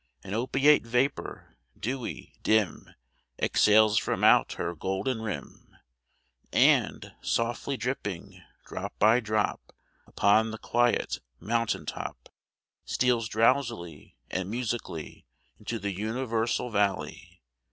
An 0.23 0.33
opiate 0.33 0.81
vapor, 0.83 1.55
dewy, 1.79 2.33
dim, 2.41 2.89
Exhales 3.37 3.99
from 3.99 4.23
out 4.23 4.53
her 4.53 4.73
golden 4.73 5.21
rim, 5.21 5.77
And, 6.51 7.13
softly 7.21 7.77
dripping, 7.77 8.41
drop 8.65 8.97
by 8.97 9.19
drop, 9.19 9.73
Upon 10.07 10.49
the 10.49 10.57
quiet 10.57 11.19
mountain 11.39 11.85
top, 11.85 12.29
Steals 12.83 13.27
drowsily 13.29 14.15
and 14.31 14.49
musically 14.49 15.27
Into 15.59 15.77
the 15.77 15.91
universal 15.93 16.71
valley. 16.71 17.39